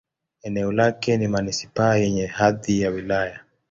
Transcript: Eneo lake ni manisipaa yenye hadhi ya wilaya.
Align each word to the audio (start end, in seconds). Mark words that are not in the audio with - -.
Eneo 0.43 0.71
lake 0.71 1.17
ni 1.17 1.27
manisipaa 1.27 1.95
yenye 1.95 2.25
hadhi 2.27 2.81
ya 2.81 2.89
wilaya. 2.89 3.39